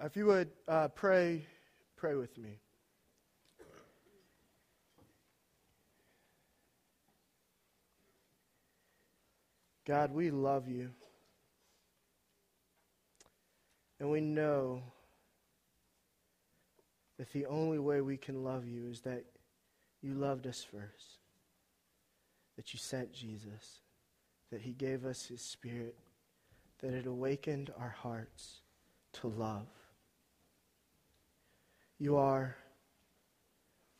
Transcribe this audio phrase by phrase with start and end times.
[0.00, 1.44] If you would uh, pray,
[1.96, 2.60] pray with me.
[9.84, 10.90] God, we love you.
[13.98, 14.82] And we know
[17.18, 19.24] that the only way we can love you is that
[20.00, 21.18] you loved us first,
[22.56, 23.80] that you sent Jesus,
[24.52, 25.96] that he gave us his spirit,
[26.80, 28.60] that it awakened our hearts
[29.14, 29.66] to love.
[31.98, 32.56] You are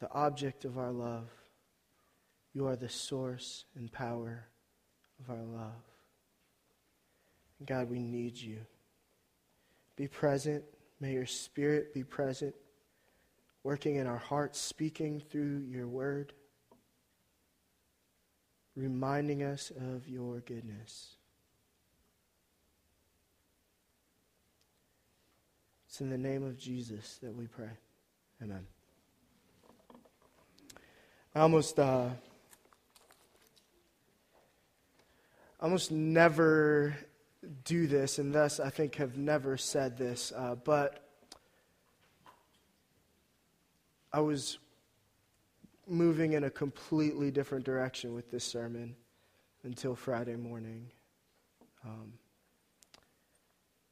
[0.00, 1.28] the object of our love.
[2.52, 4.46] You are the source and power
[5.20, 5.82] of our love.
[7.66, 8.58] God, we need you.
[9.96, 10.64] Be present.
[11.00, 12.54] May your spirit be present,
[13.62, 16.32] working in our hearts, speaking through your word,
[18.74, 21.14] reminding us of your goodness.
[25.88, 27.70] It's in the name of Jesus that we pray.
[28.40, 28.66] Amen.
[31.34, 32.10] I almost, uh,
[35.60, 36.96] almost never
[37.64, 41.08] do this, and thus I think have never said this, uh, but
[44.12, 44.58] I was
[45.88, 48.94] moving in a completely different direction with this sermon
[49.64, 50.90] until Friday morning.
[51.84, 52.12] Um,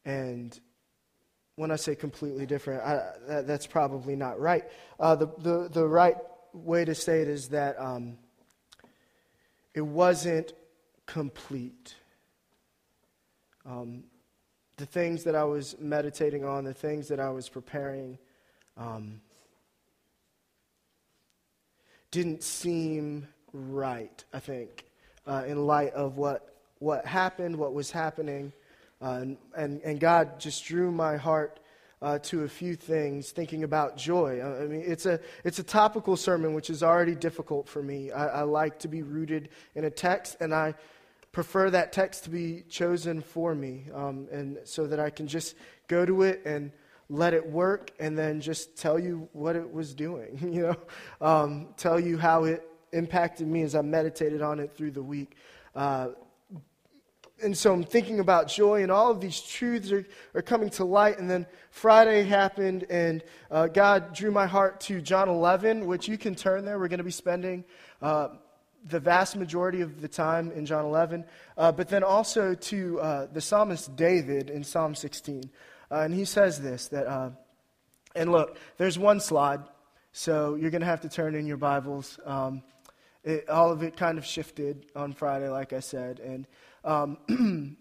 [0.05, 0.59] and
[1.57, 4.65] when I say completely different, I, that, that's probably not right.
[5.01, 6.17] Uh, the, the, the right
[6.53, 8.19] way to say it is that um,
[9.75, 10.53] it wasn't
[11.07, 11.95] complete.
[13.65, 14.05] Um,
[14.77, 18.19] the things that I was meditating on, the things that I was preparing,
[18.77, 19.21] um,
[22.11, 24.85] didn't seem right, I think,
[25.27, 28.53] uh, in light of what, what happened, what was happening.
[29.01, 31.61] Uh, and, and, and, God just drew my heart
[32.01, 34.43] uh, to a few things, thinking about joy.
[34.43, 38.11] I mean, it's a, it's a topical sermon, which is already difficult for me.
[38.11, 40.75] I, I like to be rooted in a text, and I
[41.33, 45.57] prefer that text to be chosen for me, um, and so that I can just
[45.89, 46.73] go to it and
[47.11, 50.39] let it work, and then just tell you what it was doing.
[50.57, 50.77] You know,
[51.21, 55.37] um, tell you how it impacted me as I meditated on it through the week.
[55.75, 56.09] Uh,
[57.43, 60.85] and so I'm thinking about joy, and all of these truths are, are coming to
[60.85, 61.19] light.
[61.19, 66.17] And then Friday happened, and uh, God drew my heart to John 11, which you
[66.17, 66.79] can turn there.
[66.79, 67.65] We're going to be spending
[68.01, 68.29] uh,
[68.89, 71.25] the vast majority of the time in John 11,
[71.59, 75.51] uh, but then also to uh, the psalmist David in Psalm 16.
[75.91, 77.31] Uh, and he says this that, uh,
[78.15, 79.61] and look, there's one slide,
[80.13, 82.19] so you're going to have to turn in your Bibles.
[82.25, 82.63] Um,
[83.25, 86.21] it, all of it kind of shifted on Friday, like I said.
[86.21, 86.47] And,
[86.87, 87.19] um,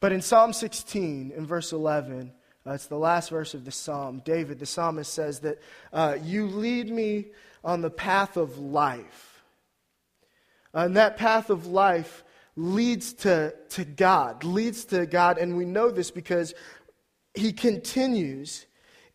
[0.00, 2.32] but in Psalm 16, in verse 11,
[2.66, 4.22] uh, it's the last verse of the psalm.
[4.24, 5.58] David, the psalmist, says that
[5.92, 7.26] uh, you lead me
[7.64, 9.42] on the path of life.
[10.72, 12.22] And that path of life
[12.56, 15.38] leads to, to God, leads to God.
[15.38, 16.54] And we know this because
[17.34, 18.66] he continues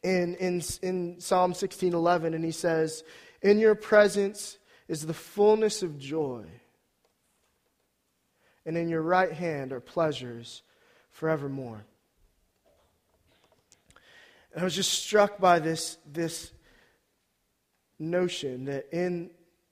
[0.04, 3.04] in, in, in Psalm 16:11, and he says,
[3.42, 6.46] In your presence is the fullness of joy,
[8.66, 10.62] and in your right hand are pleasures
[11.12, 11.86] forevermore.
[14.54, 16.52] And I was just struck by this, this
[18.00, 19.30] notion that in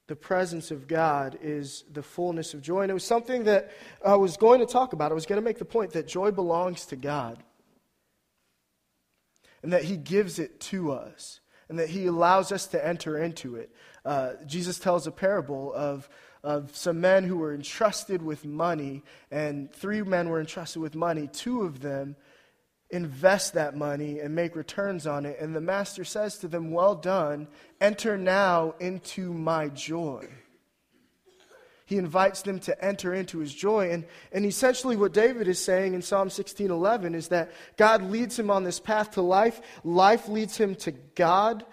[0.08, 2.82] the presence of God is the fullness of joy.
[2.82, 3.72] And it was something that
[4.06, 5.12] I was going to talk about.
[5.12, 7.42] I was going to make the point that joy belongs to God
[9.62, 11.40] and that He gives it to us
[11.70, 13.74] and that He allows us to enter into it.
[14.04, 16.10] Uh, Jesus tells a parable of,
[16.44, 21.30] of some men who were entrusted with money, and three men were entrusted with money.
[21.32, 22.16] Two of them
[22.90, 25.40] invest that money and make returns on it.
[25.40, 27.48] And the master says to them, Well done,
[27.82, 30.28] enter now into my joy.
[31.86, 33.92] He invites them to enter into his joy.
[33.92, 38.50] And, and essentially, what David is saying in Psalm 16:11 is that God leads him
[38.50, 39.62] on this path to life.
[39.84, 41.66] Life leads him to God.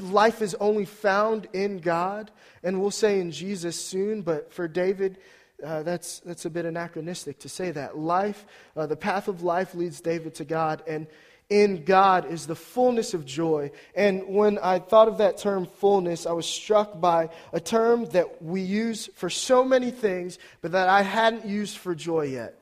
[0.00, 2.30] Life is only found in God.
[2.62, 5.18] And we'll say in Jesus soon, but for David,
[5.62, 7.96] uh, that's, that's a bit anachronistic to say that.
[7.96, 11.06] Life, uh, the path of life leads David to God, and
[11.52, 13.70] in God is the fullness of joy.
[13.94, 18.42] And when I thought of that term fullness, I was struck by a term that
[18.42, 22.58] we use for so many things, but that I hadn't used for joy yet.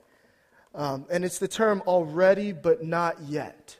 [0.75, 3.79] Um, and it's the term already, but not yet.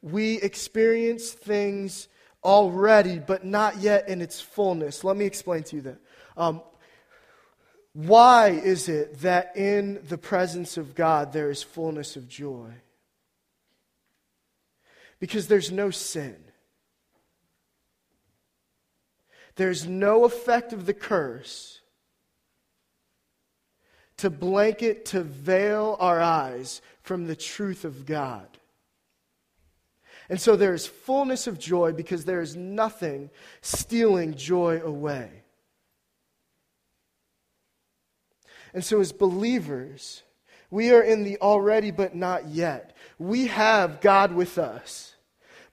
[0.00, 2.08] We experience things
[2.42, 5.04] already, but not yet in its fullness.
[5.04, 5.98] Let me explain to you that.
[6.34, 6.62] Um,
[7.94, 12.70] Why is it that in the presence of God there is fullness of joy?
[15.20, 16.36] Because there's no sin.
[19.56, 21.80] There's no effect of the curse
[24.18, 28.46] to blanket, to veil our eyes from the truth of God.
[30.28, 33.30] And so there is fullness of joy because there is nothing
[33.60, 35.41] stealing joy away.
[38.74, 40.22] And so, as believers,
[40.70, 42.96] we are in the already but not yet.
[43.18, 45.12] We have God with us.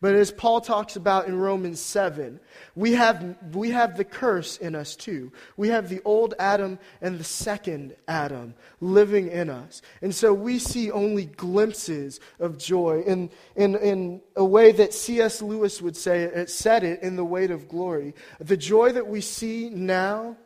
[0.01, 2.39] But as Paul talks about in Romans 7,
[2.73, 5.33] we have, we have the curse in us too.
[5.57, 9.81] We have the old Adam and the second Adam living in us.
[10.01, 15.41] And so we see only glimpses of joy in, in, in a way that C.S.
[15.41, 18.15] Lewis would say it, said it in The Weight of Glory.
[18.39, 20.37] The joy that we see now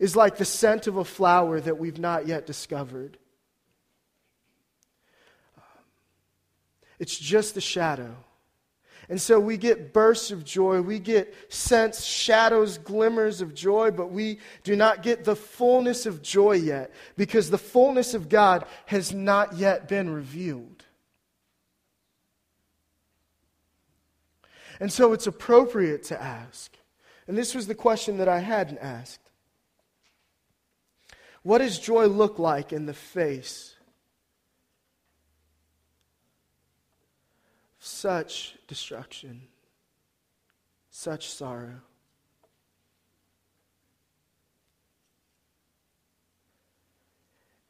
[0.00, 3.18] is like the scent of a flower that we've not yet discovered.
[5.56, 5.84] Um,
[6.98, 8.16] it's just a shadow.
[9.10, 10.80] And so we get bursts of joy.
[10.80, 16.22] We get sense, shadows, glimmers of joy, but we do not get the fullness of
[16.22, 20.84] joy yet because the fullness of God has not yet been revealed.
[24.78, 26.74] And so it's appropriate to ask,
[27.26, 29.19] and this was the question that I hadn't asked
[31.42, 33.74] what does joy look like in the face
[37.78, 39.42] of such destruction,
[40.90, 41.80] such sorrow.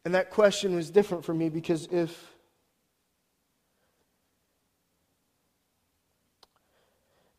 [0.04, 2.32] And that question was different for me because if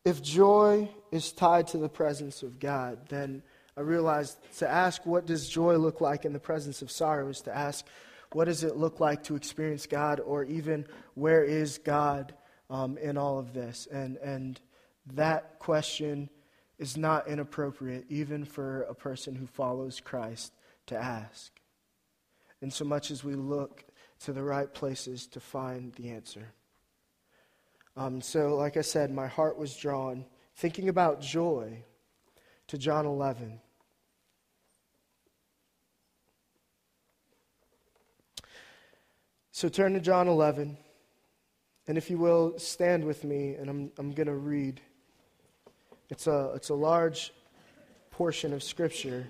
[0.04, 3.42] if joy is tied to the presence of God, then
[3.76, 7.40] I realized to ask what does joy look like in the presence of sorrow is
[7.42, 7.86] to ask
[8.32, 12.34] what does it look like to experience God or even where is God
[12.70, 13.86] um, in all of this.
[13.90, 14.60] And, and
[15.14, 16.30] that question
[16.78, 20.52] is not inappropriate, even for a person who follows Christ
[20.86, 21.52] to ask.
[22.60, 23.84] In so much as we look
[24.20, 26.52] to the right places to find the answer.
[27.96, 30.24] Um, so, like I said, my heart was drawn,
[30.56, 31.84] thinking about joy,
[32.68, 33.60] to John 11.
[39.52, 40.76] So turn to John 11.
[41.86, 44.80] And if you will, stand with me, and I'm, I'm going to read.
[46.10, 47.32] It's a, it's a large
[48.10, 49.26] portion of Scripture,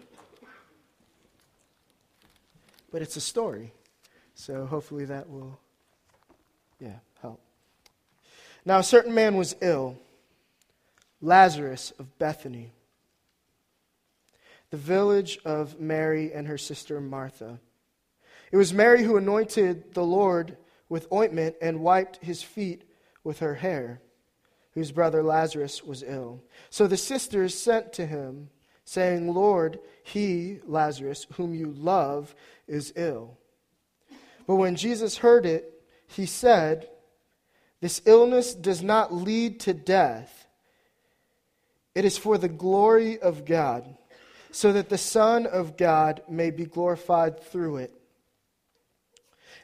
[2.91, 3.73] but it's a story.
[4.35, 5.59] So hopefully that will,
[6.81, 7.41] yeah, help.
[8.65, 9.99] Now, a certain man was ill,
[11.21, 12.73] Lazarus of Bethany,
[14.73, 17.61] the village of Mary and her sister Martha.
[18.51, 20.57] It was Mary who anointed the Lord
[20.89, 22.85] with ointment and wiped his feet
[23.23, 24.01] with her hair,
[24.73, 26.43] whose brother Lazarus was ill.
[26.71, 28.49] So the sisters sent to him,
[28.87, 32.35] saying, Lord, he, Lazarus, whom you love,
[32.67, 33.37] is ill.
[34.47, 36.89] But when Jesus heard it, he said,
[37.83, 40.47] This illness does not lead to death.
[41.95, 43.99] It is for the glory of God,
[44.53, 47.93] so that the Son of God may be glorified through it.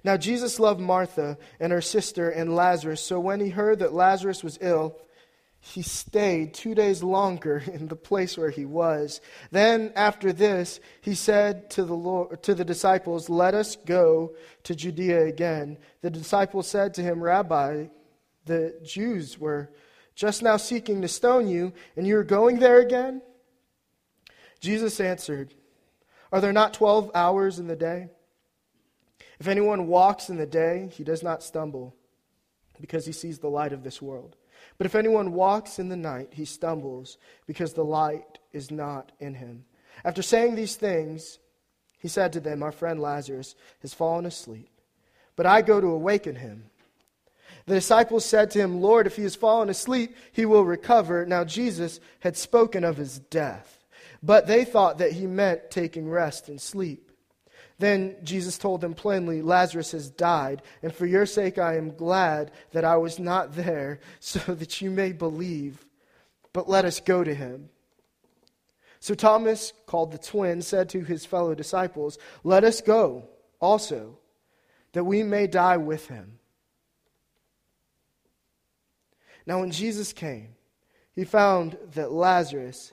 [0.02, 4.42] Now, Jesus loved Martha and her sister and Lazarus, so when he heard that Lazarus
[4.42, 4.96] was ill,
[5.60, 9.20] he stayed two days longer in the place where he was.
[9.50, 14.34] Then, after this, he said to the, Lord, to the disciples, Let us go
[14.64, 15.78] to Judea again.
[16.00, 17.86] The disciples said to him, Rabbi,
[18.46, 19.70] the Jews were
[20.14, 23.20] just now seeking to stone you, and you are going there again?
[24.60, 25.54] Jesus answered,
[26.32, 28.08] Are there not twelve hours in the day?
[29.38, 31.94] If anyone walks in the day, he does not stumble,
[32.80, 34.36] because he sees the light of this world.
[34.76, 39.34] But if anyone walks in the night, he stumbles, because the light is not in
[39.34, 39.64] him.
[40.04, 41.38] After saying these things,
[41.98, 44.70] he said to them, Our friend Lazarus has fallen asleep,
[45.36, 46.70] but I go to awaken him.
[47.66, 51.26] The disciples said to him, Lord, if he has fallen asleep, he will recover.
[51.26, 53.77] Now Jesus had spoken of his death,
[54.22, 57.10] but they thought that he meant taking rest and sleep.
[57.78, 62.50] Then Jesus told them plainly, Lazarus has died, and for your sake I am glad
[62.72, 65.84] that I was not there, so that you may believe.
[66.52, 67.68] But let us go to him.
[69.00, 73.28] So Thomas, called the twin, said to his fellow disciples, Let us go
[73.60, 74.18] also,
[74.92, 76.38] that we may die with him.
[79.46, 80.56] Now, when Jesus came,
[81.14, 82.92] he found that Lazarus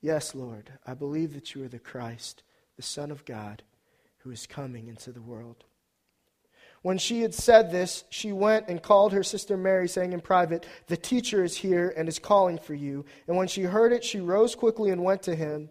[0.00, 2.42] Yes, Lord, I believe that you are the Christ,
[2.76, 3.62] the Son of God
[4.18, 5.64] who is coming into the world.
[6.82, 10.64] When she had said this, she went and called her sister Mary, saying in private,
[10.86, 13.04] The teacher is here and is calling for you.
[13.26, 15.70] And when she heard it, she rose quickly and went to him.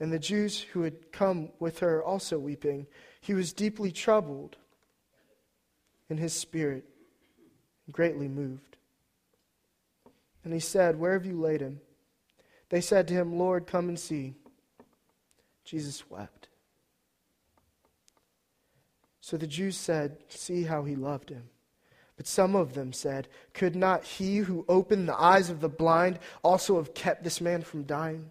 [0.00, 2.86] and the Jews who had come with her also weeping,
[3.20, 4.56] he was deeply troubled
[6.08, 6.84] in his spirit,
[7.90, 8.76] greatly moved.
[10.44, 11.80] And he said, Where have you laid him?
[12.70, 14.34] They said to him, Lord, come and see.
[15.64, 16.48] Jesus wept.
[19.20, 21.50] So the Jews said, See how he loved him.
[22.16, 26.18] But some of them said, Could not he who opened the eyes of the blind
[26.42, 28.30] also have kept this man from dying?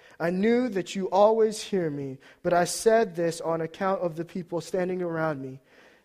[0.21, 4.23] I knew that you always hear me, but I said this on account of the
[4.23, 5.59] people standing around me,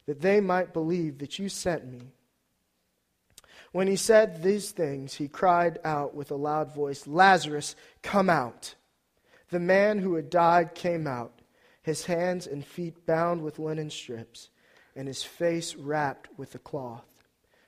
[0.06, 2.00] that they might believe that you sent me.
[3.72, 8.74] When he said these things, he cried out with a loud voice, Lazarus, come out.
[9.50, 11.42] The man who had died came out
[11.82, 14.48] his hands and feet bound with linen strips,
[14.96, 17.04] and his face wrapped with a cloth.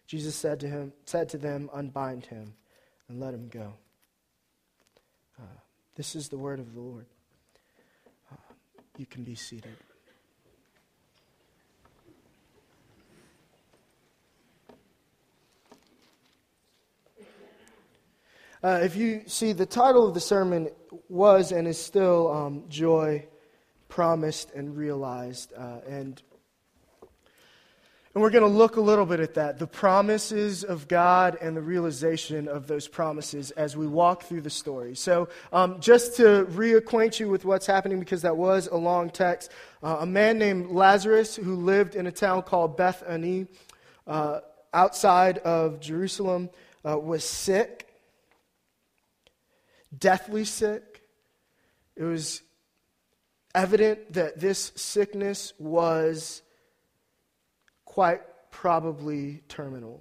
[0.07, 2.55] Jesus said to him, said to them, Unbind him
[3.07, 3.75] and let him go.
[5.99, 7.07] This is the word of the Lord.
[8.31, 8.37] Uh,
[8.99, 9.75] you can be seated.
[18.62, 20.69] Uh, if you see, the title of the sermon
[21.09, 23.26] was and is still um, Joy
[23.88, 25.52] promised and realized.
[25.52, 26.23] Uh, and,
[28.15, 31.57] and we're going to look a little bit at that the promises of God and
[31.57, 34.95] the realization of those promises as we walk through the story.
[34.95, 39.50] So, um, just to reacquaint you with what's happening, because that was a long text,
[39.83, 43.47] uh, a man named Lazarus who lived in a town called Bethany
[44.07, 44.41] uh,
[44.73, 46.50] outside of Jerusalem
[46.88, 47.88] uh, was sick,
[49.97, 51.03] deathly sick.
[51.97, 52.43] It was
[53.55, 56.43] evident that this sickness was
[57.99, 58.21] quite
[58.52, 60.00] probably terminal.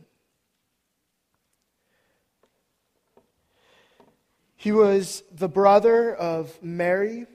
[4.56, 7.26] He was the brother of Mary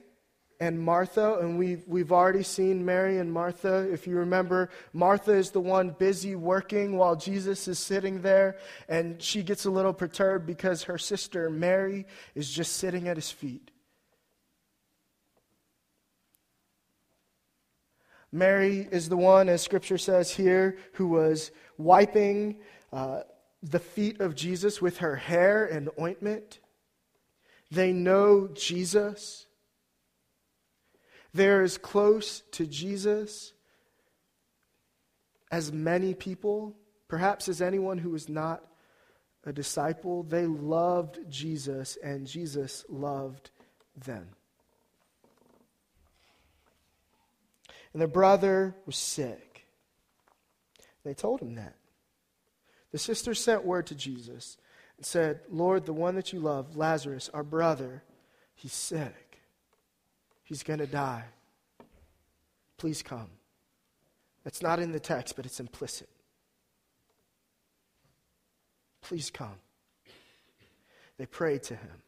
[0.61, 3.91] and Martha, and we've, we've already seen Mary and Martha.
[3.91, 8.55] If you remember, Martha is the one busy working while Jesus is sitting there,
[8.87, 12.05] and she gets a little perturbed because her sister Mary
[12.35, 13.72] is just sitting at his feet.
[18.33, 22.57] Mary is the one, as scripture says here, who was wiping
[22.91, 23.21] uh,
[23.61, 26.59] the feet of Jesus with her hair and ointment.
[27.69, 29.45] They know Jesus.
[31.31, 33.53] They're as close to Jesus
[35.51, 36.75] as many people,
[37.07, 38.65] perhaps as anyone who was not
[39.45, 40.23] a disciple.
[40.23, 43.51] They loved Jesus, and Jesus loved
[43.95, 44.29] them.
[47.93, 49.67] And their brother was sick.
[51.03, 51.75] They told him that.
[52.91, 54.57] The sisters sent word to Jesus
[54.97, 58.03] and said, Lord, the one that you love, Lazarus, our brother,
[58.55, 59.39] he's sick.
[60.43, 61.25] He's going to die.
[62.77, 63.29] Please come.
[64.43, 66.09] That's not in the text, but it's implicit.
[69.01, 69.55] Please come.
[71.17, 72.01] They prayed to him.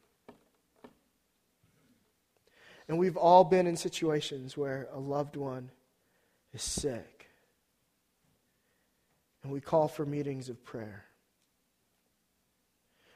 [2.87, 5.71] And we've all been in situations where a loved one
[6.53, 7.27] is sick.
[9.43, 11.05] And we call for meetings of prayer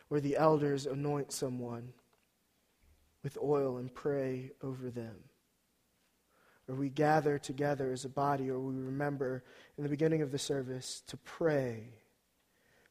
[0.09, 1.93] where the elders anoint someone
[3.23, 5.15] with oil and pray over them.
[6.67, 9.43] Or we gather together as a body, or we remember
[9.77, 11.93] in the beginning of the service to pray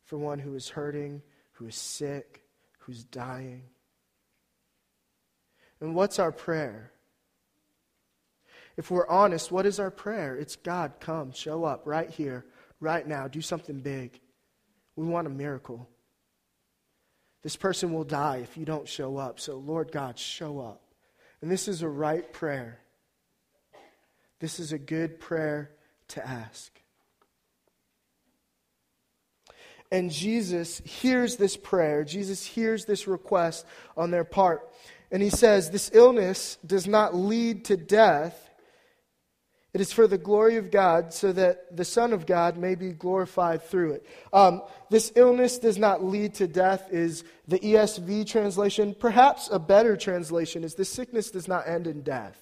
[0.05, 2.43] for one who is hurting, who is sick,
[2.79, 3.63] who's dying.
[5.81, 6.93] And what's our prayer?
[8.77, 10.37] If we're honest, what is our prayer?
[10.37, 12.45] It's God, come, show up right here,
[12.81, 14.21] right now, do something big.
[14.95, 15.89] We want a miracle.
[17.43, 19.41] This person will die if you don't show up.
[19.41, 20.83] So, Lord God, show up.
[21.41, 22.81] And this is a right prayer.
[24.41, 25.71] This is a good prayer
[26.09, 26.78] to ask.
[29.91, 32.05] And Jesus hears this prayer.
[32.05, 33.67] Jesus hears this request
[33.97, 34.69] on their part.
[35.11, 38.45] And he says, This illness does not lead to death.
[39.75, 42.91] It is for the glory of God, so that the Son of God may be
[42.91, 44.07] glorified through it.
[44.33, 48.97] Um, this illness does not lead to death, is the ESV translation.
[48.99, 52.39] Perhaps a better translation is this sickness does not end in death.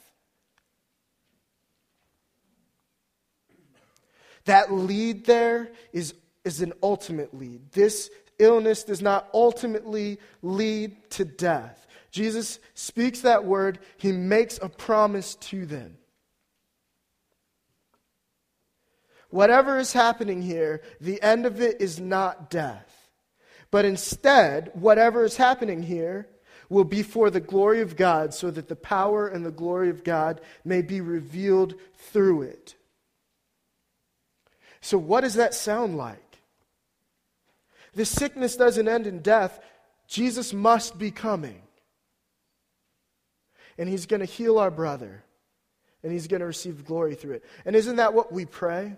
[4.45, 6.15] That lead there is,
[6.47, 7.73] is an ultimate lead.
[7.73, 11.87] This illness does not ultimately lead to death.
[12.11, 15.99] Jesus speaks that word, he makes a promise to them.
[19.29, 23.11] Whatever is happening here, the end of it is not death.
[23.71, 26.29] But instead, whatever is happening here
[26.69, 30.05] will be for the glory of God, so that the power and the glory of
[30.05, 32.77] God may be revealed through it.
[34.81, 36.26] So, what does that sound like?
[37.97, 39.59] This sickness doesn't end in death.
[40.07, 41.63] Jesus must be coming
[43.79, 45.23] and he's going to heal our brother,
[46.03, 47.45] and he's going to receive glory through it.
[47.65, 48.97] And isn't that what we pray?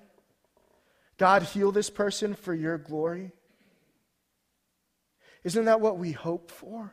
[1.16, 3.32] God, heal this person for your glory.
[5.42, 6.92] Isn't that what we hope for?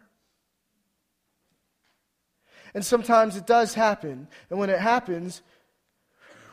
[2.74, 4.28] And sometimes it does happen.
[4.50, 5.42] And when it happens,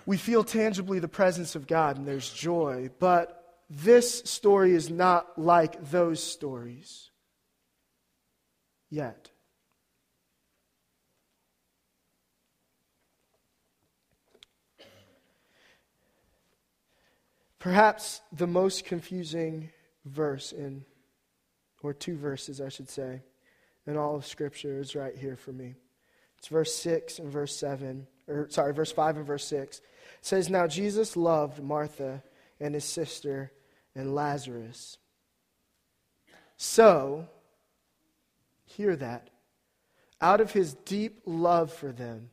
[0.04, 2.90] we feel tangibly the presence of God and there's joy.
[2.98, 7.10] But this story is not like those stories
[8.90, 9.30] yet.
[17.58, 19.70] Perhaps the most confusing
[20.04, 20.84] verse in,
[21.82, 23.22] or two verses, I should say,
[23.86, 25.76] in all of Scripture is right here for me.
[26.38, 29.78] It's verse 6 and verse 7, or sorry, verse 5 and verse 6.
[29.78, 29.84] It
[30.22, 32.24] says, Now Jesus loved Martha
[32.62, 33.52] and his sister
[33.94, 34.96] and Lazarus.
[36.56, 37.26] So,
[38.64, 39.30] hear that.
[40.20, 42.30] Out of his deep love for them,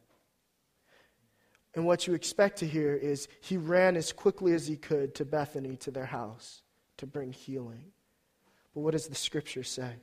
[1.73, 5.25] and what you expect to hear is he ran as quickly as he could to
[5.25, 6.61] Bethany, to their house,
[6.97, 7.85] to bring healing.
[8.73, 9.93] But what does the scripture say?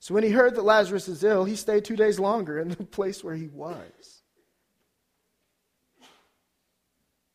[0.00, 2.76] So when he heard that Lazarus is ill, he stayed two days longer in the
[2.84, 4.22] place where he was.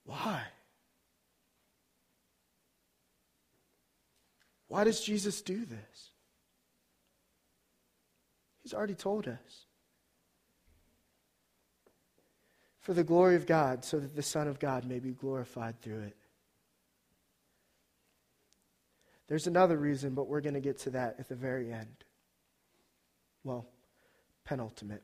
[0.05, 0.41] Why?
[4.71, 6.12] Why does Jesus do this?
[8.63, 9.65] He's already told us.
[12.81, 16.01] for the glory of God, so that the Son of God may be glorified through
[16.01, 16.17] it.
[19.27, 22.03] There's another reason, but we're going to get to that at the very end.
[23.43, 23.65] Well,
[24.43, 25.03] penultimate.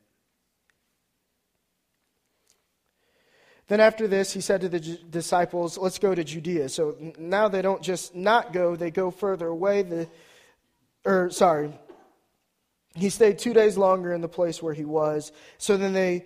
[3.67, 6.69] Then after this, he said to the disciples, Let's go to Judea.
[6.69, 9.81] So now they don't just not go, they go further away.
[9.83, 10.07] The,
[11.05, 11.73] or, sorry,
[12.95, 15.31] he stayed two days longer in the place where he was.
[15.57, 16.25] So then they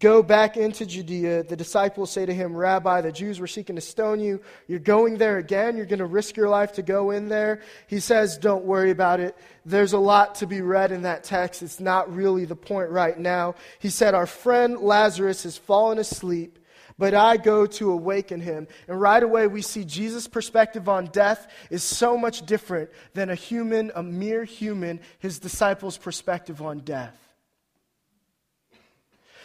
[0.00, 1.44] Go back into Judea.
[1.44, 4.40] The disciples say to him, Rabbi, the Jews were seeking to stone you.
[4.66, 5.76] You're going there again.
[5.76, 7.60] You're going to risk your life to go in there.
[7.86, 9.36] He says, Don't worry about it.
[9.64, 11.62] There's a lot to be read in that text.
[11.62, 13.54] It's not really the point right now.
[13.78, 16.55] He said, Our friend Lazarus has fallen asleep,
[16.98, 18.68] but I go to awaken him.
[18.88, 23.34] And right away, we see Jesus' perspective on death is so much different than a
[23.34, 27.16] human, a mere human, his disciples' perspective on death.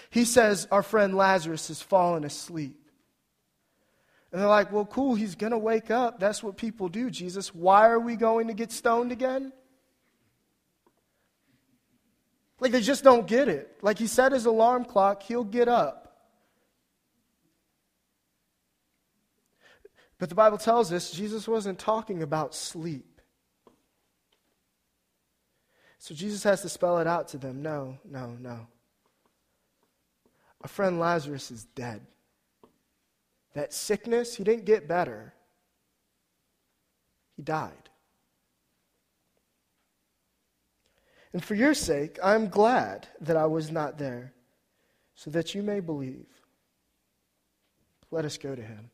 [0.09, 2.77] He says, Our friend Lazarus has fallen asleep.
[4.31, 6.19] And they're like, well, cool, he's going to wake up.
[6.19, 7.53] That's what people do, Jesus.
[7.53, 9.51] Why are we going to get stoned again?
[12.61, 13.77] Like they just don't get it.
[13.81, 16.00] Like he set his alarm clock, he'll get up.
[20.21, 23.19] But the Bible tells us Jesus wasn't talking about sleep.
[25.97, 27.63] So Jesus has to spell it out to them.
[27.63, 28.67] No, no, no.
[30.63, 32.05] A friend Lazarus is dead.
[33.55, 35.33] That sickness, he didn't get better,
[37.35, 37.89] he died.
[41.33, 44.33] And for your sake, I'm glad that I was not there,
[45.15, 46.27] so that you may believe.
[48.11, 48.91] Let us go to him.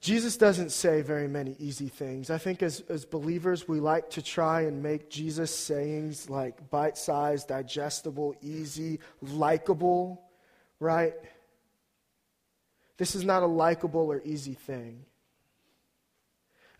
[0.00, 2.30] Jesus doesn't say very many easy things.
[2.30, 6.98] I think as, as believers, we like to try and make Jesus' sayings like bite
[6.98, 10.22] sized, digestible, easy, likable,
[10.80, 11.14] right?
[12.98, 15.04] This is not a likable or easy thing,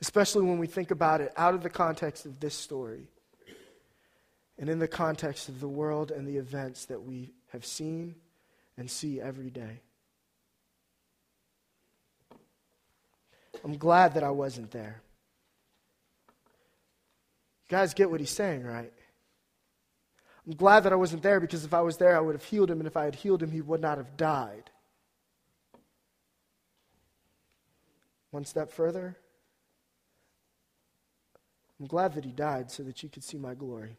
[0.00, 3.08] especially when we think about it out of the context of this story
[4.58, 8.14] and in the context of the world and the events that we have seen
[8.76, 9.80] and see every day.
[13.64, 15.02] I'm glad that I wasn't there.
[17.68, 18.92] You guys get what he's saying, right?
[20.46, 22.70] I'm glad that I wasn't there because if I was there, I would have healed
[22.70, 24.70] him, and if I had healed him, he would not have died.
[28.30, 29.16] One step further,
[31.80, 33.96] I'm glad that he died so that you could see my glory.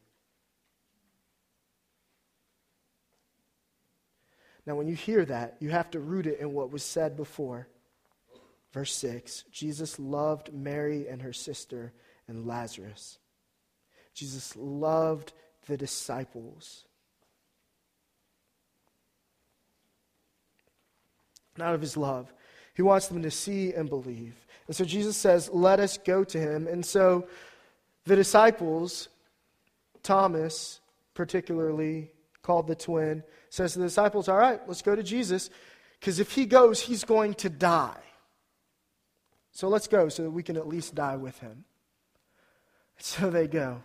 [4.65, 7.67] Now, when you hear that, you have to root it in what was said before.
[8.78, 11.94] Verse 6 Jesus loved Mary and her sister
[12.28, 13.18] and Lazarus.
[14.13, 15.34] Jesus loved
[15.66, 16.86] the disciples.
[21.60, 22.32] Out of his love,
[22.76, 24.36] he wants them to see and believe.
[24.68, 26.68] And so Jesus says, Let us go to him.
[26.68, 27.28] And so
[28.06, 29.10] the disciples,
[30.04, 30.82] Thomas
[31.16, 32.12] particularly,
[32.44, 35.50] called the twin, says to the disciples, All right, let's go to Jesus,
[36.00, 38.04] because if he goes, he's going to die.
[39.58, 41.65] So let's go so that we can at least die with him.
[43.00, 43.82] So they go.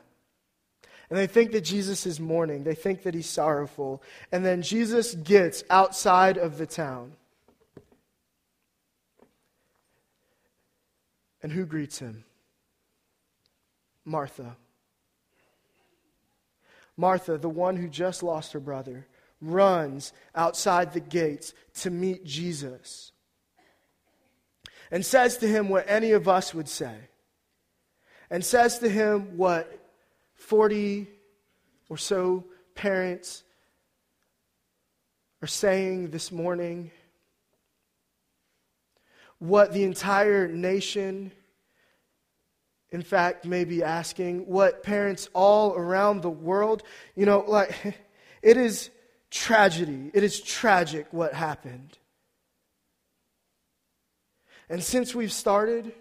[1.11, 2.65] And they think that Jesus is mourning.
[2.65, 4.03] They think that he's sorrowful.
[4.31, 7.13] And then Jesus gets outside of the town.
[11.43, 12.25] And who greets him?
[14.05, 14.57] Martha.
[16.99, 19.07] Martha, the one who just lost her brother
[19.41, 23.12] runs outside the gates to meet Jesus
[24.93, 26.95] and says to him what any of us would say,
[28.31, 29.81] and says to him what
[30.35, 31.09] 40
[31.89, 33.43] or so parents
[35.41, 36.91] are saying this morning,
[39.39, 41.33] what the entire nation,
[42.91, 46.83] in fact, may be asking, what parents all around the world,
[47.17, 47.75] you know, like,
[48.43, 48.91] it is
[49.31, 50.11] tragedy.
[50.13, 51.97] It is tragic what happened.
[54.73, 55.93] And since we've started,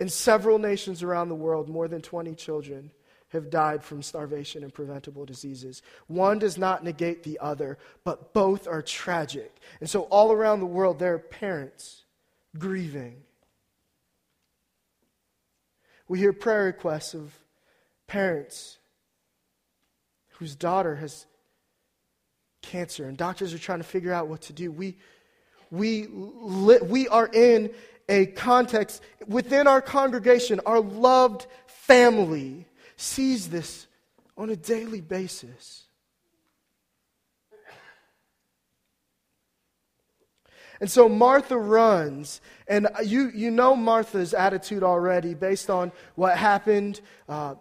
[0.00, 2.90] in several nations around the world, more than 20 children
[3.28, 5.82] have died from starvation and preventable diseases.
[6.06, 9.54] One does not negate the other, but both are tragic.
[9.80, 12.04] And so, all around the world, there are parents
[12.58, 13.22] grieving.
[16.08, 17.38] We hear prayer requests of
[18.06, 18.78] parents
[20.38, 21.26] whose daughter has
[22.62, 24.72] cancer, and doctors are trying to figure out what to do.
[24.72, 24.96] We,
[25.70, 27.70] we, li- we are in
[28.08, 33.86] a context within our congregation, our loved family sees this
[34.36, 35.84] on a daily basis.
[40.80, 47.02] And so Martha runs, and you, you know Martha's attitude already based on what happened
[47.28, 47.56] uh,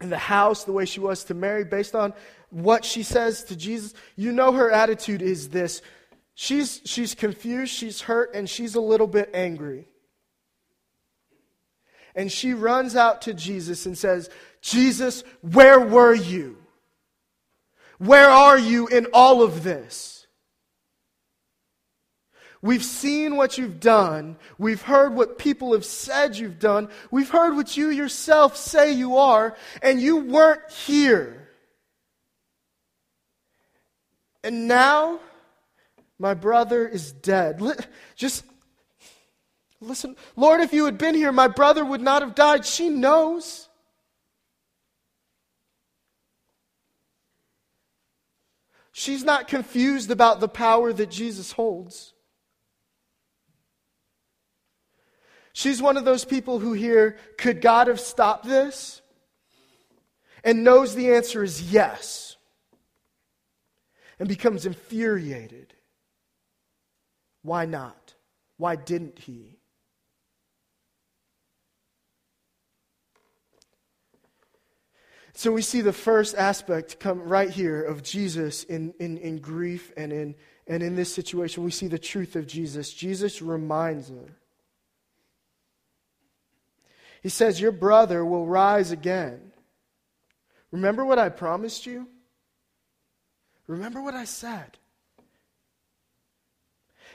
[0.00, 2.12] in the house, the way she was to Mary, based on
[2.50, 5.80] what she says to Jesus, you know her attitude is this.
[6.34, 9.88] She's, she's confused, she's hurt, and she's a little bit angry.
[12.16, 16.58] And she runs out to Jesus and says, Jesus, where were you?
[17.98, 20.26] Where are you in all of this?
[22.62, 24.36] We've seen what you've done.
[24.58, 26.88] We've heard what people have said you've done.
[27.10, 31.48] We've heard what you yourself say you are, and you weren't here.
[34.42, 35.20] And now
[36.18, 37.60] my brother is dead.
[38.16, 38.44] Just
[39.80, 40.16] listen.
[40.36, 42.64] Lord, if you had been here, my brother would not have died.
[42.64, 43.68] She knows.
[48.92, 52.12] She's not confused about the power that Jesus holds.
[55.52, 59.02] She's one of those people who hear, Could God have stopped this?
[60.44, 62.36] and knows the answer is yes,
[64.18, 65.63] and becomes infuriated
[67.44, 68.14] why not?
[68.56, 69.58] Why didn't he?
[75.34, 79.92] So we see the first aspect come right here of Jesus in, in, in grief
[79.94, 80.34] and in,
[80.66, 81.64] and in this situation.
[81.64, 82.90] We see the truth of Jesus.
[82.92, 84.38] Jesus reminds her.
[87.22, 89.52] He says, Your brother will rise again.
[90.70, 92.08] Remember what I promised you?
[93.66, 94.78] Remember what I said.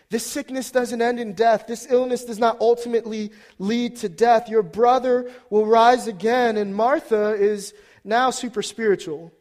[0.09, 1.67] This sickness doesn't end in death.
[1.67, 4.49] This illness does not ultimately lead to death.
[4.49, 6.57] Your brother will rise again.
[6.57, 9.31] And Martha is now super spiritual,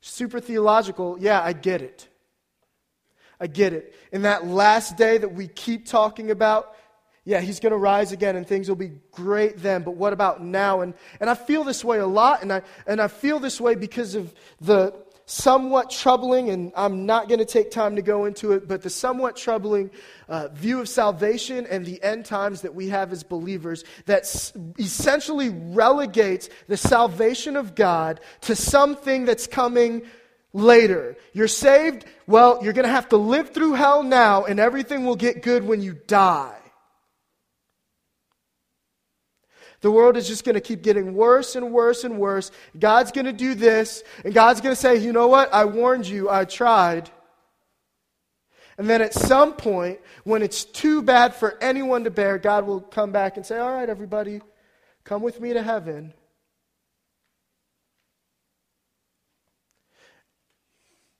[0.00, 1.16] super theological.
[1.18, 2.08] Yeah, I get it.
[3.40, 3.94] I get it.
[4.12, 6.76] In that last day that we keep talking about,
[7.24, 10.42] yeah, he's going to rise again and things will be great then, but what about
[10.42, 10.82] now?
[10.82, 13.74] And, and I feel this way a lot, and I, and I feel this way
[13.74, 14.94] because of the,
[15.26, 18.90] somewhat troubling, and I'm not going to take time to go into it, but the
[18.90, 19.90] somewhat troubling
[20.28, 24.52] uh, view of salvation and the end times that we have as believers that s-
[24.78, 30.02] essentially relegates the salvation of God to something that's coming
[30.52, 31.16] later.
[31.32, 35.16] You're saved, well, you're going to have to live through hell now, and everything will
[35.16, 36.58] get good when you die.
[39.84, 42.50] The world is just going to keep getting worse and worse and worse.
[42.78, 45.52] God's going to do this, and God's going to say, you know what?
[45.52, 47.10] I warned you, I tried.
[48.78, 52.80] And then at some point, when it's too bad for anyone to bear, God will
[52.80, 54.40] come back and say, all right, everybody,
[55.04, 56.14] come with me to heaven.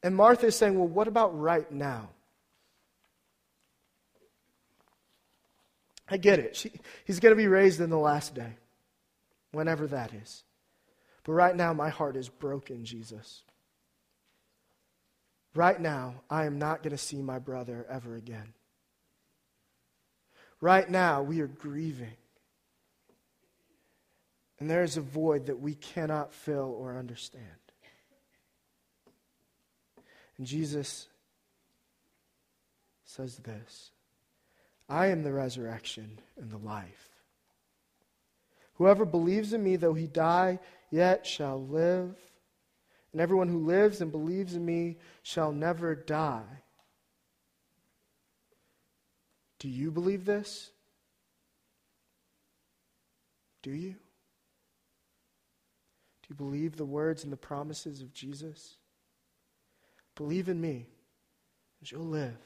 [0.03, 2.09] And Martha is saying, well, what about right now?
[6.09, 6.57] I get it.
[6.57, 6.71] She,
[7.05, 8.55] he's going to be raised in the last day,
[9.53, 10.43] whenever that is.
[11.25, 13.43] But right now, my heart is broken, Jesus.
[15.55, 18.53] Right now, I am not going to see my brother ever again.
[20.61, 22.17] Right now, we are grieving.
[24.59, 27.45] And there is a void that we cannot fill or understand.
[30.39, 31.09] And Jesus
[33.05, 33.91] says this
[34.89, 37.09] I am the resurrection and the life.
[38.75, 40.59] Whoever believes in me, though he die,
[40.91, 42.17] yet shall live.
[43.13, 46.63] And everyone who lives and believes in me shall never die.
[49.61, 50.71] Do you believe this?
[53.63, 53.93] Do you?
[56.23, 58.77] Do you believe the words and the promises of Jesus?
[60.17, 60.87] Believe in me,
[61.81, 62.37] and you'll live.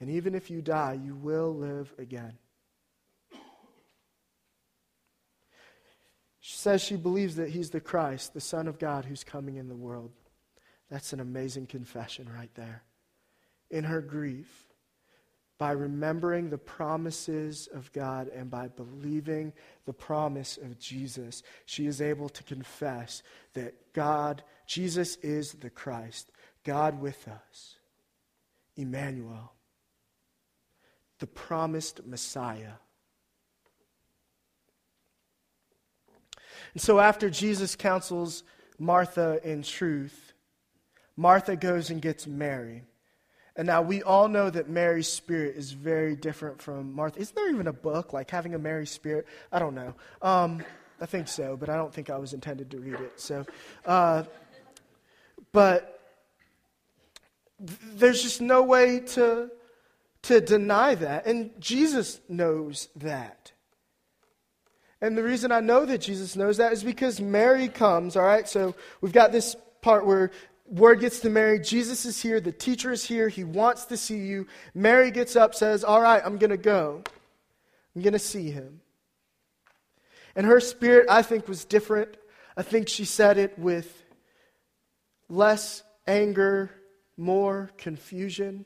[0.00, 2.32] And even if you die, you will live again.
[6.40, 9.68] She says she believes that he's the Christ, the Son of God who's coming in
[9.68, 10.10] the world.
[10.90, 12.82] That's an amazing confession right there.
[13.70, 14.66] In her grief,
[15.58, 19.52] by remembering the promises of God and by believing
[19.84, 26.30] the promise of Jesus, she is able to confess that God, Jesus is the Christ,
[26.64, 27.76] God with us,
[28.76, 29.52] Emmanuel
[31.20, 32.72] the promised Messiah.
[36.74, 38.42] And so, after Jesus counsels
[38.78, 40.32] Martha in truth,
[41.16, 42.82] Martha goes and gets Mary.
[43.56, 47.20] And now we all know that Mary's spirit is very different from Martha.
[47.20, 49.26] Isn't there even a book like having a Mary spirit?
[49.52, 49.94] I don't know.
[50.22, 50.64] Um,
[51.00, 53.20] I think so, but I don't think I was intended to read it.
[53.20, 53.44] So,
[53.84, 54.24] uh,
[55.52, 56.00] but
[57.58, 59.50] th- there's just no way to
[60.22, 61.26] to deny that.
[61.26, 63.52] And Jesus knows that.
[65.00, 68.46] And the reason I know that Jesus knows that is because Mary comes, all right?
[68.46, 70.30] So we've got this part where
[70.66, 71.58] word gets to Mary.
[71.58, 72.40] Jesus is here.
[72.40, 73.28] The teacher is here.
[73.28, 74.46] He wants to see you.
[74.74, 77.02] Mary gets up, says, All right, I'm going to go.
[77.96, 78.80] I'm going to see him.
[80.36, 82.16] And her spirit, I think, was different.
[82.56, 84.04] I think she said it with
[85.28, 86.70] less anger,
[87.16, 88.64] more confusion.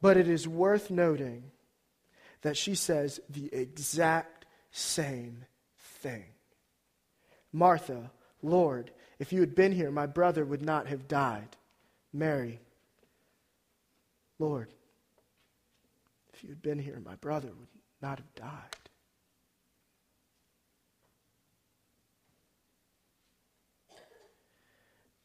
[0.00, 1.50] But it is worth noting
[2.42, 5.44] that she says the exact same
[5.78, 6.24] thing.
[7.52, 8.10] Martha,
[8.42, 11.56] Lord, if you had been here, my brother would not have died.
[12.12, 12.60] Mary,
[14.38, 14.68] Lord,
[16.32, 17.68] if you had been here, my brother would
[18.00, 18.76] not have died.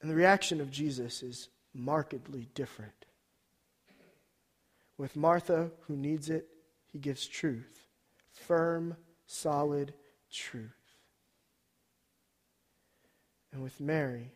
[0.02, 3.06] And the reaction of Jesus is markedly different.
[4.98, 6.48] With Martha, who needs it,
[6.92, 7.88] he gives truth.
[8.32, 9.94] Firm, solid
[10.32, 10.72] truth.
[13.52, 14.32] And with Mary,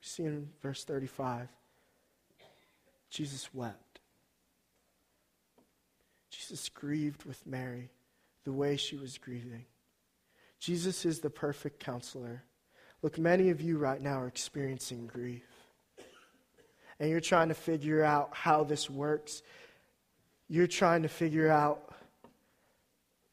[0.00, 1.48] we see in verse 35,
[3.10, 4.00] Jesus wept.
[6.30, 7.90] Jesus grieved with Mary
[8.44, 9.64] the way she was grieving.
[10.58, 12.44] Jesus is the perfect counselor.
[13.02, 15.44] Look, many of you right now are experiencing grief.
[17.02, 19.42] And you're trying to figure out how this works.
[20.48, 21.92] You're trying to figure out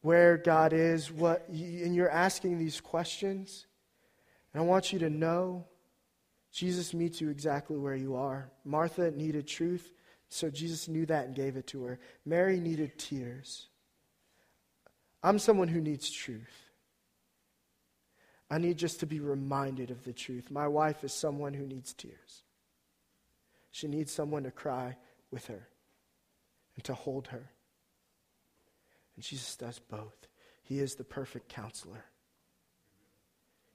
[0.01, 3.67] where God is, what, and you're asking these questions.
[4.55, 5.67] And I want you to know
[6.51, 8.49] Jesus meets you exactly where you are.
[8.65, 9.91] Martha needed truth,
[10.29, 11.99] so Jesus knew that and gave it to her.
[12.25, 13.67] Mary needed tears.
[15.21, 16.71] I'm someone who needs truth.
[18.49, 20.49] I need just to be reminded of the truth.
[20.49, 22.41] My wife is someone who needs tears.
[23.79, 24.97] She needs someone to cry
[25.31, 25.69] with her
[26.75, 27.49] and to hold her.
[29.15, 30.27] And Jesus does both.
[30.63, 32.03] He is the perfect counselor.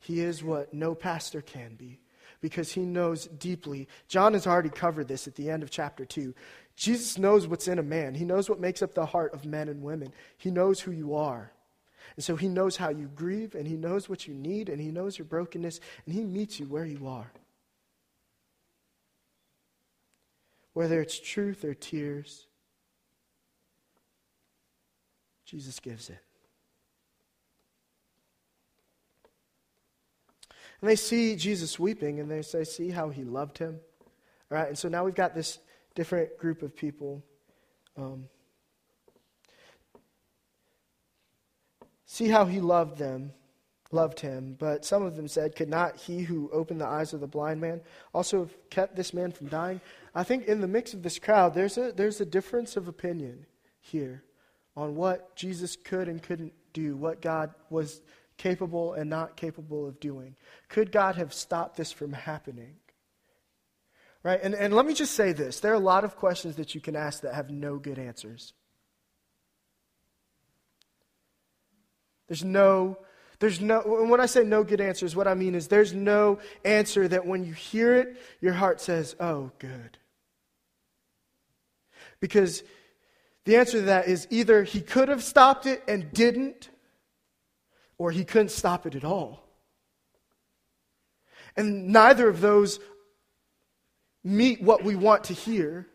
[0.00, 2.00] He is what no pastor can be
[2.42, 3.88] because he knows deeply.
[4.06, 6.34] John has already covered this at the end of chapter 2.
[6.76, 9.70] Jesus knows what's in a man, he knows what makes up the heart of men
[9.70, 10.12] and women.
[10.36, 11.50] He knows who you are.
[12.16, 14.90] And so he knows how you grieve, and he knows what you need, and he
[14.90, 17.32] knows your brokenness, and he meets you where you are.
[20.74, 22.46] Whether it's truth or tears,
[25.46, 26.18] Jesus gives it.
[30.80, 33.78] And they see Jesus weeping, and they say, See how he loved him.
[34.50, 35.58] All right, and so now we've got this
[35.94, 37.24] different group of people.
[37.96, 38.24] Um,
[42.06, 43.32] See how he loved them,
[43.94, 44.56] loved him.
[44.58, 47.60] But some of them said, Could not he who opened the eyes of the blind
[47.60, 47.80] man
[48.12, 49.80] also have kept this man from dying?
[50.14, 53.46] I think in the mix of this crowd, there's a, there's a difference of opinion
[53.80, 54.22] here
[54.76, 58.02] on what Jesus could and couldn't do, what God was
[58.36, 60.36] capable and not capable of doing.
[60.68, 62.76] Could God have stopped this from happening?
[64.22, 64.40] Right?
[64.42, 66.80] And, and let me just say this there are a lot of questions that you
[66.80, 68.52] can ask that have no good answers.
[72.26, 72.98] There's no,
[73.38, 77.08] there's no, when I say no good answers, what I mean is there's no answer
[77.08, 79.98] that when you hear it, your heart says, oh, good.
[82.20, 82.62] Because
[83.44, 86.70] the answer to that is either he could have stopped it and didn't,
[87.98, 89.44] or he couldn't stop it at all.
[91.56, 92.80] And neither of those
[94.22, 95.86] meet what we want to hear.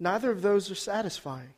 [0.00, 1.54] Neither of those are satisfying.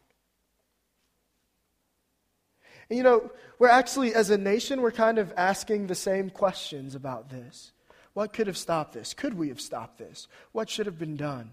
[2.88, 6.94] And you know, we're actually, as a nation, we're kind of asking the same questions
[6.94, 7.72] about this.
[8.14, 9.14] What could have stopped this?
[9.14, 10.26] Could we have stopped this?
[10.52, 11.52] What should have been done?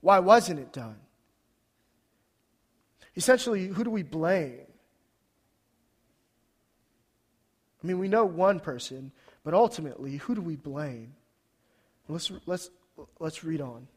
[0.00, 0.96] Why wasn't it done?
[3.16, 4.66] Essentially, who do we blame?
[7.82, 9.10] I mean, we know one person,
[9.42, 11.14] but ultimately, who do we blame?
[12.08, 12.70] Let's, let's,
[13.18, 13.88] let's read on.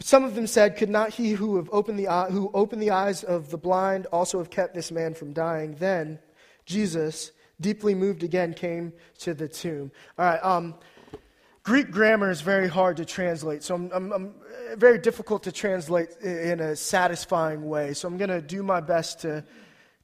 [0.00, 3.24] Some of them said, Could not he who, have opened the, who opened the eyes
[3.24, 5.74] of the blind also have kept this man from dying?
[5.74, 6.20] Then
[6.66, 9.90] Jesus, deeply moved again, came to the tomb.
[10.16, 10.74] All right, um,
[11.64, 14.34] Greek grammar is very hard to translate, so I'm, I'm, I'm
[14.76, 17.92] very difficult to translate in a satisfying way.
[17.92, 19.44] So I'm going to do my best to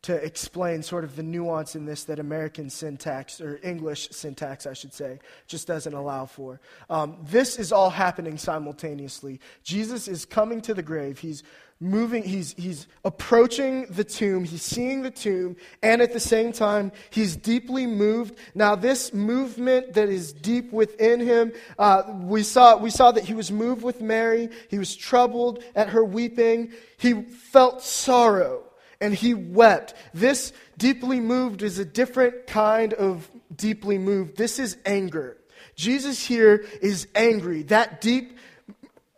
[0.05, 4.75] to explain sort of the nuance in this that American syntax, or English syntax, I
[4.75, 6.61] should say, just doesn't allow for.
[6.91, 9.41] Um, this is all happening simultaneously.
[9.63, 11.19] Jesus is coming to the grave.
[11.19, 11.43] He's
[11.81, 16.93] moving, he's, he's approaching the tomb, he's seeing the tomb, and at the same time,
[17.09, 18.37] he's deeply moved.
[18.55, 23.33] Now, this movement that is deep within him, uh, we, saw, we saw that he
[23.33, 28.65] was moved with Mary, he was troubled at her weeping, he felt sorrow
[29.05, 29.93] and he wept.
[30.15, 34.39] This deeply moved is a different kind of deeply moved.
[34.39, 35.37] This is anger.
[35.77, 37.65] Jesus here is angry.
[37.65, 38.39] That deep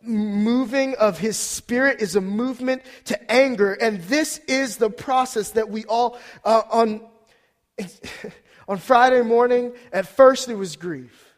[0.01, 3.75] moving of his spirit is a movement to anger.
[3.75, 7.01] And this is the process that we all, uh, on,
[8.67, 11.33] on Friday morning, at first it was grief.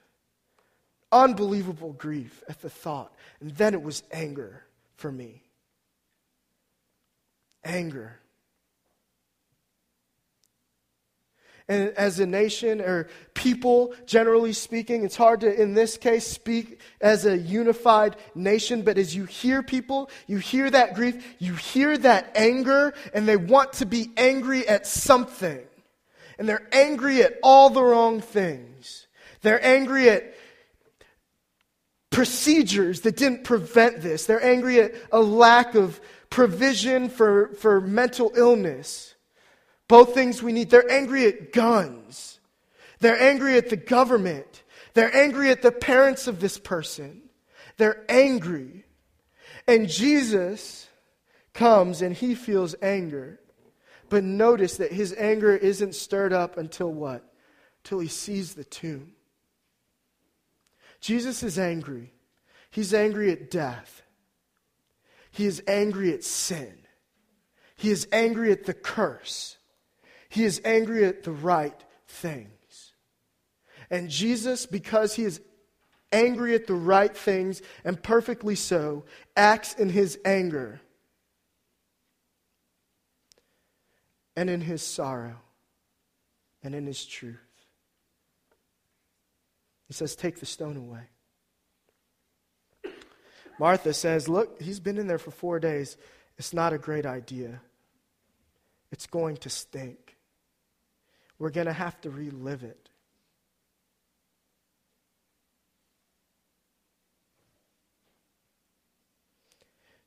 [1.11, 3.13] Unbelievable grief at the thought.
[3.41, 4.63] And then it was anger
[4.95, 5.43] for me.
[7.63, 8.18] Anger.
[11.69, 15.05] And as a nation or people, generally speaking.
[15.05, 19.61] It's hard to, in this case, speak as a unified nation, but as you hear
[19.63, 24.67] people, you hear that grief, you hear that anger, and they want to be angry
[24.67, 25.61] at something.
[26.39, 29.07] and they're angry at all the wrong things.
[29.41, 30.33] They're angry at
[32.09, 34.25] procedures that didn't prevent this.
[34.25, 35.99] They're angry at a lack of
[36.29, 39.15] provision for, for mental illness.
[39.89, 40.69] Both things we need.
[40.69, 42.39] They're angry at guns.
[42.99, 44.63] They're angry at the government.
[44.93, 47.23] They're angry at the parents of this person.
[47.77, 48.85] They're angry.
[49.67, 50.87] And Jesus
[51.53, 53.39] comes and he feels anger.
[54.09, 57.23] But notice that his anger isn't stirred up until what?
[57.83, 59.13] Till he sees the tomb.
[61.01, 62.13] Jesus is angry.
[62.69, 64.03] He's angry at death.
[65.31, 66.77] He is angry at sin.
[67.75, 69.55] He is angry at the curse.
[70.29, 71.75] He is angry at the right
[72.07, 72.93] things.
[73.89, 75.41] And Jesus, because he is
[76.11, 79.05] angry at the right things, and perfectly so,
[79.35, 80.81] acts in his anger
[84.35, 85.37] and in his sorrow
[86.63, 87.37] and in his truth.
[89.87, 91.09] He says, Take the stone away.
[93.59, 95.97] Martha says, Look, he's been in there for four days.
[96.37, 97.59] It's not a great idea.
[98.91, 100.08] It's going to stink.
[101.39, 102.89] We're going to have to relive it.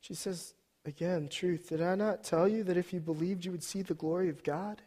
[0.02, 0.52] She says,
[0.84, 1.68] again, truth.
[1.70, 4.44] Did I not tell you that if you believed, you would see the glory of
[4.44, 4.82] God?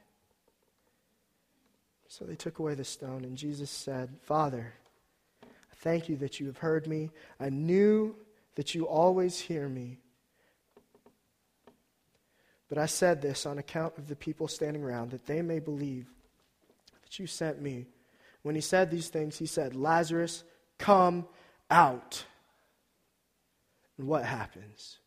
[2.07, 4.73] So they took away the stone, and Jesus said, Father,
[5.43, 7.09] I thank you that you have heard me.
[7.39, 8.15] I knew
[8.55, 9.97] that you always hear me.
[12.69, 16.07] But I said this on account of the people standing around, that they may believe
[17.19, 17.87] you sent me.
[18.41, 20.43] When he said these things, he said, Lazarus,
[20.77, 21.27] come
[21.69, 22.25] out.
[23.97, 24.99] And what happens?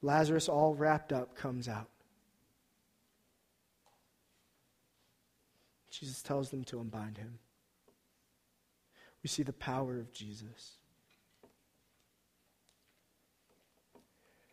[0.00, 1.88] Lazarus, all wrapped up, comes out.
[5.90, 7.38] Jesus tells them to unbind him.
[9.22, 10.76] We see the power of Jesus.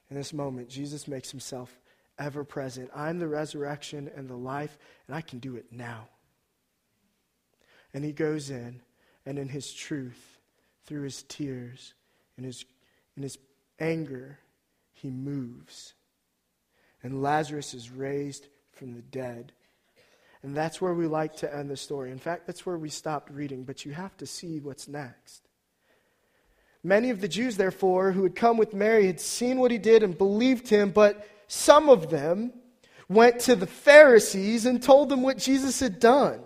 [0.10, 1.80] In this moment, Jesus makes himself
[2.18, 2.90] ever present.
[2.96, 6.08] I'm the resurrection and the life, and I can do it now.
[7.94, 8.82] And he goes in,
[9.26, 10.40] and in his truth,
[10.86, 11.94] through his tears,
[12.38, 12.66] in his,
[13.16, 13.38] in his
[13.80, 14.40] anger,
[14.94, 15.94] he moves.
[17.04, 19.52] And Lazarus is raised from the dead.
[20.44, 22.12] And that's where we like to end the story.
[22.12, 25.42] In fact, that's where we stopped reading, but you have to see what's next.
[26.84, 30.04] Many of the Jews, therefore, who had come with Mary had seen what he did
[30.04, 32.54] and believed him, but some of them
[33.08, 36.42] went to the Pharisees and told them what Jesus had done.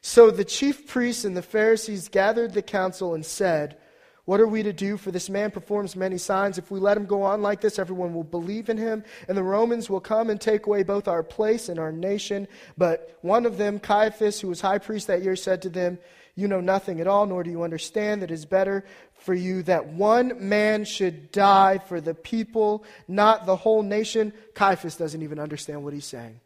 [0.00, 3.76] So the chief priests and the Pharisees gathered the council and said,
[4.24, 4.96] what are we to do?
[4.96, 6.58] For this man performs many signs.
[6.58, 9.42] If we let him go on like this, everyone will believe in him, and the
[9.44, 12.48] Romans will come and take away both our place and our nation.
[12.76, 15.98] But one of them, Caiaphas, who was high priest that year, said to them,
[16.36, 18.84] You know nothing at all, nor do you understand that it is better
[19.18, 24.34] for you that one man should die for the people, not the whole nation.
[24.54, 26.40] Caiaphas doesn't even understand what he's saying.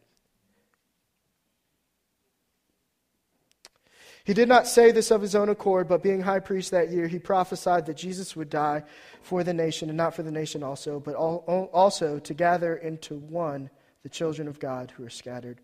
[4.23, 7.07] He did not say this of his own accord, but being high priest that year,
[7.07, 8.83] he prophesied that Jesus would die
[9.21, 13.69] for the nation, and not for the nation also, but also to gather into one
[14.03, 15.59] the children of God who are scattered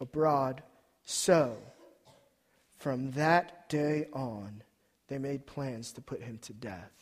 [0.00, 0.62] abroad.
[1.04, 1.56] So,
[2.78, 4.62] from that day on,
[5.08, 6.92] they made plans to put him to death.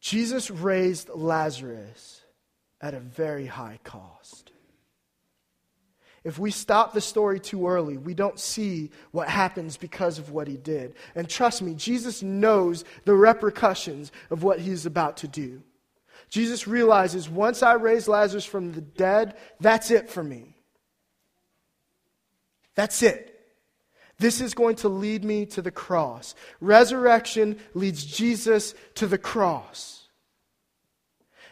[0.00, 2.22] Jesus raised Lazarus
[2.80, 4.50] at a very high cost.
[6.24, 10.48] If we stop the story too early, we don't see what happens because of what
[10.48, 10.94] he did.
[11.14, 15.62] And trust me, Jesus knows the repercussions of what he's about to do.
[16.28, 20.51] Jesus realizes once I raise Lazarus from the dead, that's it for me.
[22.74, 23.28] That's it.
[24.18, 26.34] This is going to lead me to the cross.
[26.60, 30.08] Resurrection leads Jesus to the cross.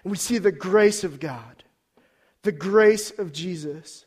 [0.04, 1.64] And we see the grace of God,
[2.42, 4.06] the grace of Jesus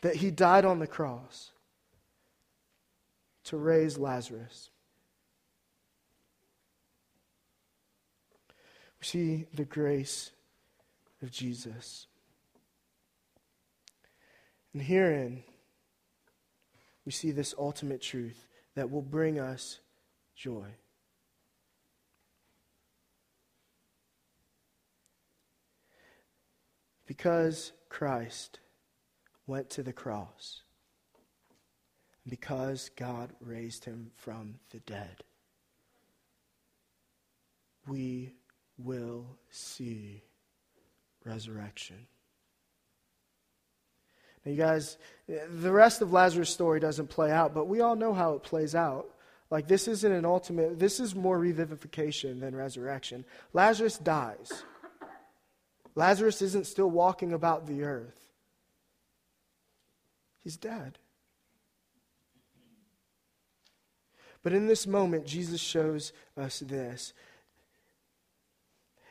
[0.00, 1.52] that he died on the cross
[3.44, 4.70] to raise Lazarus.
[9.00, 10.30] We see the grace
[11.22, 12.06] of Jesus.
[14.72, 15.44] And herein,
[17.08, 19.80] we see this ultimate truth that will bring us
[20.36, 20.66] joy.
[27.06, 28.60] Because Christ
[29.46, 30.60] went to the cross
[32.28, 35.24] because God raised him from the dead.
[37.86, 38.34] We
[38.76, 40.24] will see
[41.24, 42.06] resurrection.
[44.48, 44.96] You guys,
[45.26, 48.74] the rest of Lazarus' story doesn't play out, but we all know how it plays
[48.74, 49.06] out.
[49.50, 53.24] Like, this isn't an ultimate, this is more revivification than resurrection.
[53.52, 54.64] Lazarus dies.
[55.94, 58.32] Lazarus isn't still walking about the earth,
[60.42, 60.98] he's dead.
[64.44, 67.12] But in this moment, Jesus shows us this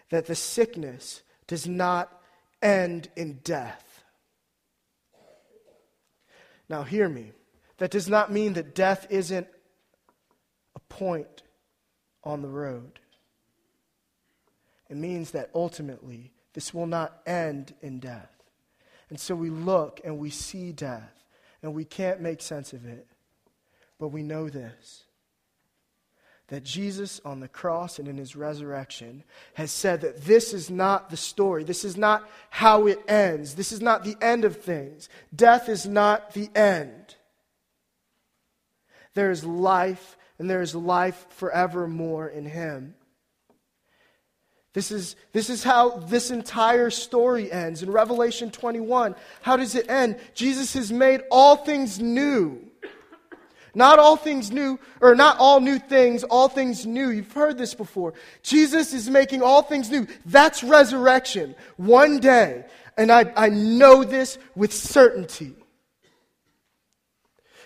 [0.09, 2.21] that the sickness does not
[2.61, 3.83] end in death.
[6.69, 7.31] Now, hear me.
[7.77, 9.47] That does not mean that death isn't
[10.75, 11.43] a point
[12.23, 12.99] on the road.
[14.89, 18.31] It means that ultimately this will not end in death.
[19.09, 21.23] And so we look and we see death,
[21.61, 23.07] and we can't make sense of it.
[23.99, 25.03] But we know this
[26.47, 29.23] that Jesus on the cross and in his resurrection
[29.55, 31.63] has said that this is not the story.
[31.63, 33.55] This is not how it ends.
[33.55, 35.09] This is not the end of things.
[35.35, 37.15] Death is not the end.
[39.13, 42.95] There is life, and there is life forevermore in him.
[44.73, 47.81] This is, this is how this entire story ends.
[47.81, 50.17] In Revelation 21, how does it end?
[50.35, 52.66] Jesus has made all things new.
[53.77, 57.11] Not all things new, or not all new things, all things new.
[57.11, 58.15] You've heard this before.
[58.41, 60.07] Jesus is making all things new.
[60.25, 61.53] That's resurrection.
[61.75, 62.65] One day,
[62.97, 65.53] and I, I know this with certainty.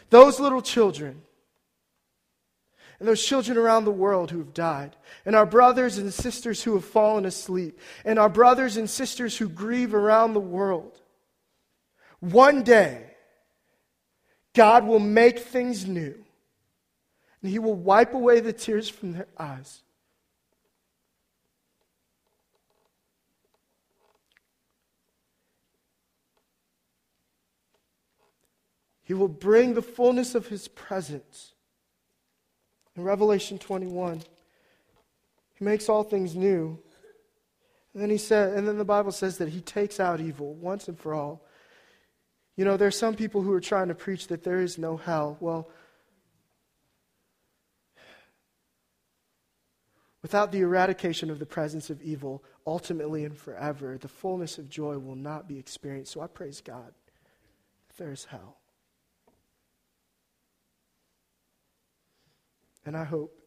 [0.09, 1.21] Those little children,
[2.99, 6.73] and those children around the world who have died, and our brothers and sisters who
[6.73, 10.99] have fallen asleep, and our brothers and sisters who grieve around the world,
[12.19, 13.10] one day,
[14.53, 16.15] God will make things new.
[17.41, 19.81] And He will wipe away the tears from their eyes.
[29.03, 31.53] He will bring the fullness of His presence.
[32.95, 34.21] In Revelation 21,
[35.55, 36.79] He makes all things new.
[37.93, 40.87] And then he said, and then the Bible says that he takes out evil once
[40.87, 41.43] and for all
[42.55, 45.37] you know, there's some people who are trying to preach that there is no hell.
[45.39, 45.69] Well,
[50.21, 54.97] without the eradication of the presence of evil, ultimately and forever, the fullness of joy
[54.97, 56.11] will not be experienced.
[56.11, 56.93] So I praise God
[57.87, 58.57] that there is hell.
[62.85, 63.37] And I hope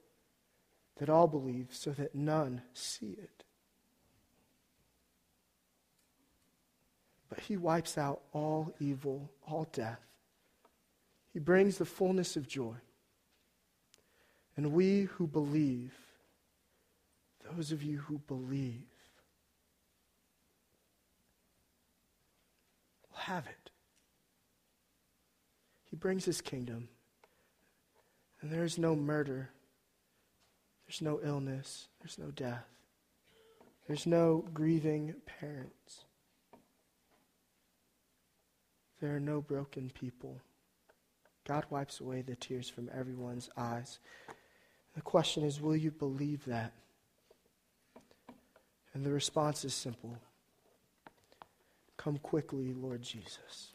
[0.96, 3.43] that all believe so that none see it.
[7.34, 9.98] But he wipes out all evil, all death.
[11.32, 12.76] He brings the fullness of joy.
[14.56, 15.92] And we who believe,
[17.50, 18.84] those of you who believe,
[23.10, 23.70] will have it.
[25.90, 26.88] He brings his kingdom.
[28.40, 29.50] And there is no murder,
[30.86, 32.68] there's no illness, there's no death,
[33.88, 36.03] there's no grieving parents.
[39.04, 40.40] There are no broken people.
[41.46, 43.98] God wipes away the tears from everyone's eyes.
[44.94, 46.72] The question is will you believe that?
[48.94, 50.16] And the response is simple
[51.98, 53.73] Come quickly, Lord Jesus.